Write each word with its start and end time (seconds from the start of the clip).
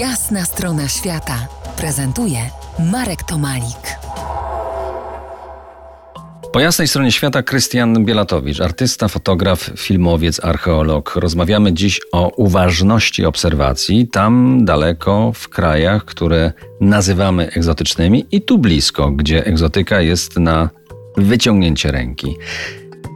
Jasna 0.00 0.44
strona 0.44 0.88
świata 0.88 1.48
prezentuje 1.76 2.38
Marek 2.92 3.22
Tomalik. 3.22 3.96
Po 6.52 6.60
jasnej 6.60 6.88
stronie 6.88 7.12
świata 7.12 7.42
Krystian 7.42 8.04
Bielatowicz, 8.04 8.60
artysta, 8.60 9.08
fotograf, 9.08 9.70
filmowiec, 9.76 10.44
archeolog. 10.44 11.16
Rozmawiamy 11.16 11.72
dziś 11.72 12.00
o 12.12 12.28
uważności 12.28 13.24
obserwacji 13.24 14.08
tam 14.08 14.64
daleko 14.64 15.32
w 15.34 15.48
krajach, 15.48 16.04
które 16.04 16.52
nazywamy 16.80 17.50
egzotycznymi 17.50 18.26
i 18.30 18.42
tu 18.42 18.58
blisko, 18.58 19.10
gdzie 19.10 19.46
egzotyka 19.46 20.00
jest 20.00 20.38
na 20.38 20.70
wyciągnięcie 21.16 21.90
ręki. 21.90 22.36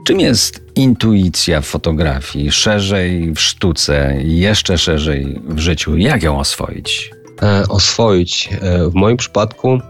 Czym 0.07 0.21
jest 0.21 0.66
intuicja 0.77 1.61
w 1.61 1.67
fotografii, 1.67 2.51
szerzej 2.51 3.33
w 3.33 3.41
sztuce, 3.41 4.15
jeszcze 4.25 4.79
szerzej 4.79 5.41
w 5.49 5.59
życiu? 5.59 5.97
Jak 5.97 6.23
ją 6.23 6.39
oswoić? 6.39 7.11
E, 7.43 7.69
oswoić. 7.69 8.49
E, 8.61 8.91
w 8.91 8.95
moim 8.95 9.17
przypadku 9.17 9.81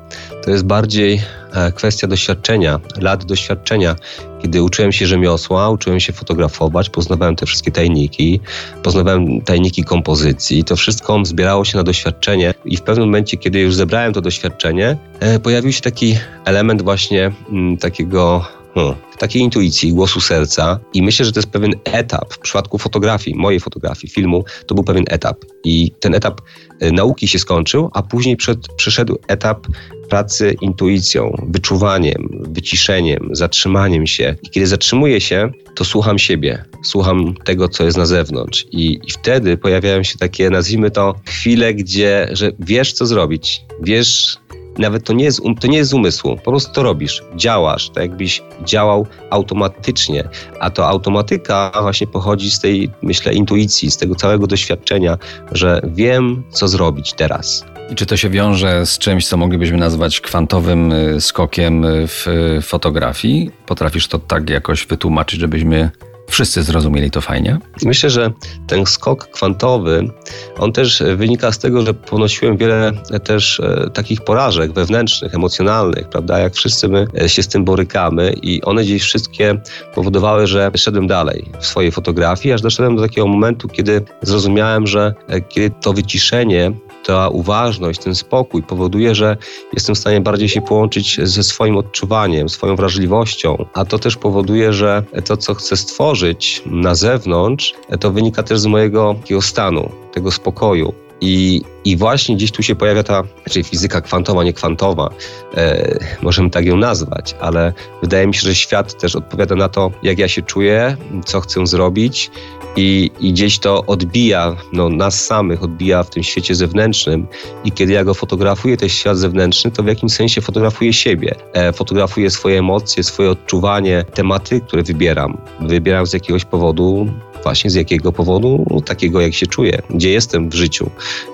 to 0.44 0.50
jest 0.50 0.64
bardziej 0.64 1.22
e, 1.52 1.72
kwestia 1.72 2.06
doświadczenia, 2.06 2.80
lat 3.00 3.24
doświadczenia. 3.24 3.96
Kiedy 4.42 4.62
uczyłem 4.62 4.92
się 4.92 5.06
rzemiosła, 5.06 5.70
uczyłem 5.70 6.00
się 6.00 6.12
fotografować, 6.12 6.90
poznawałem 6.90 7.36
te 7.36 7.46
wszystkie 7.46 7.70
tajniki, 7.70 8.40
poznawałem 8.82 9.40
tajniki 9.40 9.84
kompozycji. 9.84 10.64
To 10.64 10.76
wszystko 10.76 11.24
zbierało 11.24 11.64
się 11.64 11.78
na 11.78 11.84
doświadczenie 11.84 12.54
i 12.64 12.76
w 12.76 12.82
pewnym 12.82 13.06
momencie, 13.06 13.36
kiedy 13.36 13.60
już 13.60 13.74
zebrałem 13.74 14.12
to 14.12 14.20
doświadczenie, 14.20 14.96
pojawił 15.42 15.72
się 15.72 15.80
taki 15.80 16.16
element 16.44 16.82
właśnie 16.82 17.24
m, 17.26 17.34
mm, 17.50 17.76
takiego 17.76 18.44
hmm, 18.76 18.94
takiej 19.18 19.42
intuicji, 19.42 19.92
głosu 19.92 20.20
serca 20.20 20.78
i 20.94 21.02
myślę, 21.02 21.24
że 21.24 21.32
to 21.32 21.38
jest 21.38 21.50
pewien 21.50 21.72
etap. 21.84 22.34
W 22.34 22.38
przypadku 22.38 22.78
fotografii, 22.78 23.36
mojej 23.36 23.60
fotografii, 23.60 24.12
filmu, 24.12 24.44
to 24.66 24.74
był 24.74 24.84
pewien 24.84 25.04
etap 25.08 25.44
i 25.64 25.92
ten 26.00 26.14
etap 26.14 26.40
e, 26.80 26.92
nauki 26.92 27.28
się 27.28 27.38
skończył, 27.38 27.90
a 27.92 28.02
później 28.02 28.36
przed, 28.36 28.58
przyszedł 28.76 29.18
etap 29.28 29.66
pracy 30.08 30.56
intuicją, 30.60 31.46
wyczuwaniem, 31.48 32.46
wyciszeniem, 32.50 33.28
zatrzymaniem 33.32 34.06
się. 34.06 34.36
I 34.42 34.50
kiedy 34.50 34.66
zatrzymuję 34.66 35.20
się, 35.20 35.50
to 35.74 35.84
słucham 35.84 36.18
siebie, 36.18 36.64
słucham 36.84 37.34
tego, 37.44 37.68
co 37.68 37.84
jest 37.84 37.98
na 37.98 38.06
zewnątrz. 38.06 38.66
I, 38.72 39.00
I 39.06 39.10
wtedy 39.10 39.56
pojawiają 39.56 40.02
się 40.02 40.18
takie, 40.18 40.50
nazwijmy 40.50 40.90
to, 40.90 41.14
chwile, 41.26 41.74
gdzie 41.74 42.28
że 42.32 42.52
wiesz, 42.58 42.92
co 42.92 43.06
zrobić, 43.06 43.62
wiesz, 43.82 44.36
nawet 44.78 45.04
to 45.04 45.12
nie, 45.12 45.24
jest, 45.24 45.40
um, 45.40 45.54
to 45.54 45.66
nie 45.66 45.78
jest 45.78 45.90
z 45.90 45.94
umysłu, 45.94 46.36
po 46.36 46.50
prostu 46.50 46.72
to 46.72 46.82
robisz, 46.82 47.22
działasz, 47.36 47.90
tak 47.90 48.02
jakbyś 48.02 48.42
działał 48.64 49.06
automatycznie, 49.30 50.28
a 50.60 50.70
to 50.70 50.88
automatyka 50.88 51.72
właśnie 51.82 52.06
pochodzi 52.06 52.50
z 52.50 52.60
tej, 52.60 52.90
myślę, 53.02 53.34
intuicji, 53.34 53.90
z 53.90 53.96
tego 53.96 54.14
całego 54.14 54.46
doświadczenia, 54.46 55.18
że 55.52 55.80
wiem, 55.84 56.42
co 56.50 56.68
zrobić 56.68 57.12
teraz. 57.12 57.64
I 57.90 57.94
czy 57.94 58.06
to 58.06 58.16
się 58.16 58.30
wiąże 58.30 58.86
z 58.86 58.98
czymś, 58.98 59.26
co 59.26 59.36
moglibyśmy 59.36 59.76
nazwać 59.76 60.20
kwantowym 60.20 60.92
y, 60.92 61.20
skokiem 61.20 61.84
y, 61.84 62.08
w 62.08 62.28
y, 62.28 62.62
fotografii? 62.62 63.50
Potrafisz 63.66 64.08
to 64.08 64.18
tak 64.18 64.50
jakoś 64.50 64.86
wytłumaczyć, 64.86 65.40
żebyśmy 65.40 65.90
wszyscy 66.36 66.62
zrozumieli 66.62 67.10
to 67.10 67.20
fajnie? 67.20 67.58
Myślę, 67.82 68.10
że 68.10 68.32
ten 68.66 68.86
skok 68.86 69.30
kwantowy, 69.30 70.10
on 70.58 70.72
też 70.72 71.02
wynika 71.16 71.52
z 71.52 71.58
tego, 71.58 71.82
że 71.82 71.94
ponosiłem 71.94 72.56
wiele 72.56 72.92
też 73.24 73.60
e, 73.60 73.90
takich 73.90 74.20
porażek 74.20 74.72
wewnętrznych, 74.72 75.34
emocjonalnych, 75.34 76.08
prawda? 76.08 76.38
Jak 76.38 76.54
wszyscy 76.54 76.88
my 76.88 77.06
e, 77.20 77.28
się 77.28 77.42
z 77.42 77.48
tym 77.48 77.64
borykamy 77.64 78.34
i 78.42 78.62
one 78.62 78.82
gdzieś 78.82 79.02
wszystkie 79.02 79.60
powodowały, 79.94 80.46
że 80.46 80.70
szedłem 80.74 81.06
dalej 81.06 81.50
w 81.60 81.66
swojej 81.66 81.92
fotografii, 81.92 82.54
aż 82.54 82.60
doszedłem 82.60 82.96
do 82.96 83.02
takiego 83.02 83.26
momentu, 83.26 83.68
kiedy 83.68 84.02
zrozumiałem, 84.22 84.86
że 84.86 85.14
e, 85.28 85.40
kiedy 85.40 85.70
to 85.80 85.92
wyciszenie 85.92 86.72
ta 87.06 87.28
uważność, 87.28 88.00
ten 88.00 88.14
spokój 88.14 88.62
powoduje, 88.62 89.14
że 89.14 89.36
jestem 89.72 89.94
w 89.94 89.98
stanie 89.98 90.20
bardziej 90.20 90.48
się 90.48 90.62
połączyć 90.62 91.20
ze 91.22 91.42
swoim 91.42 91.76
odczuwaniem, 91.76 92.48
swoją 92.48 92.76
wrażliwością, 92.76 93.64
a 93.74 93.84
to 93.84 93.98
też 93.98 94.16
powoduje, 94.16 94.72
że 94.72 95.02
to, 95.24 95.36
co 95.36 95.54
chcę 95.54 95.76
stworzyć 95.76 96.62
na 96.66 96.94
zewnątrz, 96.94 97.74
to 98.00 98.10
wynika 98.10 98.42
też 98.42 98.60
z 98.60 98.66
mojego 98.66 99.14
takiego 99.20 99.42
stanu, 99.42 99.90
tego 100.12 100.30
spokoju. 100.30 100.94
I, 101.20 101.62
I 101.84 101.96
właśnie 101.96 102.36
gdzieś 102.36 102.52
tu 102.52 102.62
się 102.62 102.74
pojawia 102.74 103.02
ta, 103.02 103.22
czyli 103.50 103.64
fizyka 103.64 104.00
kwantowa, 104.00 104.44
nie 104.44 104.52
kwantowa, 104.52 105.10
e, 105.54 105.98
możemy 106.22 106.50
tak 106.50 106.66
ją 106.66 106.76
nazwać, 106.76 107.34
ale 107.40 107.72
wydaje 108.02 108.26
mi 108.26 108.34
się, 108.34 108.40
że 108.40 108.54
świat 108.54 109.00
też 109.00 109.16
odpowiada 109.16 109.54
na 109.54 109.68
to, 109.68 109.90
jak 110.02 110.18
ja 110.18 110.28
się 110.28 110.42
czuję, 110.42 110.96
co 111.24 111.40
chcę 111.40 111.66
zrobić 111.66 112.30
i, 112.76 113.10
i 113.20 113.32
gdzieś 113.32 113.58
to 113.58 113.84
odbija, 113.86 114.56
no, 114.72 114.88
nas 114.88 115.26
samych 115.26 115.62
odbija 115.62 116.02
w 116.02 116.10
tym 116.10 116.22
świecie 116.22 116.54
zewnętrznym 116.54 117.26
i 117.64 117.72
kiedy 117.72 117.92
ja 117.92 118.04
go 118.04 118.14
fotografuję, 118.14 118.76
ten 118.76 118.88
świat 118.88 119.18
zewnętrzny, 119.18 119.70
to 119.70 119.82
w 119.82 119.86
jakimś 119.86 120.12
sensie 120.12 120.40
fotografuję 120.40 120.92
siebie, 120.92 121.34
e, 121.52 121.72
fotografuję 121.72 122.30
swoje 122.30 122.58
emocje, 122.58 123.02
swoje 123.02 123.30
odczuwanie, 123.30 124.04
tematy, 124.14 124.60
które 124.60 124.82
wybieram. 124.82 125.38
Wybieram 125.60 126.06
z 126.06 126.12
jakiegoś 126.12 126.44
powodu 126.44 127.08
właśnie 127.46 127.70
z 127.70 127.74
jakiego 127.74 128.12
powodu, 128.12 128.82
takiego 128.86 129.20
jak 129.20 129.34
się 129.34 129.46
czuję, 129.46 129.82
gdzie 129.90 130.10
jestem 130.10 130.50
w 130.50 130.54
życiu. 130.54 130.90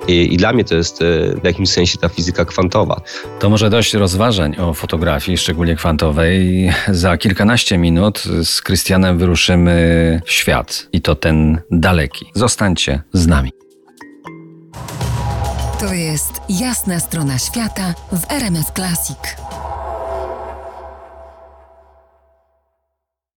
I, 0.08 0.34
i 0.34 0.36
dla 0.36 0.52
mnie 0.52 0.64
to 0.64 0.75
jest 0.75 1.02
e, 1.02 1.04
w 1.41 1.44
jakimś 1.44 1.69
sensie 1.69 1.98
ta 1.98 2.08
fizyka 2.08 2.44
kwantowa. 2.44 3.00
To 3.41 3.50
może 3.50 3.70
dość 3.70 3.94
rozważań 3.94 4.56
o 4.58 4.75
fotografii, 4.75 5.38
szczególnie 5.38 5.76
kwantowej. 5.76 6.70
Za 6.88 7.16
kilkanaście 7.16 7.78
minut 7.78 8.22
z 8.44 8.62
Krystianem 8.62 9.19
wyruszymy 9.19 10.20
w 10.25 10.32
świat 10.32 10.88
i 10.92 11.00
to 11.00 11.14
ten 11.32 11.60
daleki. 11.70 12.26
Zostańcie 12.34 13.03
z 13.12 13.26
nami. 13.26 13.53
To 15.81 15.93
jest 15.94 16.32
jasna 16.48 17.00
strona 17.00 17.38
świata 17.38 17.94
w 18.12 18.31
RMS 18.31 18.72
Classic. 18.75 19.51